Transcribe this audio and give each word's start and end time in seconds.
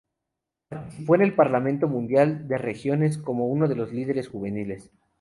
Participó 0.67 1.13
en 1.13 1.21
el 1.21 1.35
Parlamento 1.35 1.87
Mundial 1.87 2.47
de 2.47 2.57
Religiones 2.57 3.19
como 3.19 3.45
uno 3.49 3.67
de 3.67 3.75
los 3.75 3.93
líderes 3.93 4.29
juveniles. 4.29 4.89